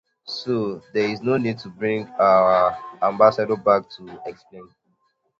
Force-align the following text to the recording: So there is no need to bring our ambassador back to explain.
So 0.25 0.81
there 0.93 1.07
is 1.09 1.21
no 1.21 1.37
need 1.37 1.59
to 1.59 1.69
bring 1.69 2.07
our 2.17 2.75
ambassador 3.03 3.55
back 3.55 3.87
to 3.97 4.19
explain. 4.25 4.67